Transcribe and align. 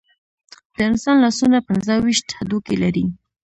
د 0.75 0.77
انسان 0.89 1.15
لاسونه 1.23 1.57
پنځه 1.67 1.93
ویشت 1.99 2.27
هډوکي 2.37 2.75
لري. 2.83 3.05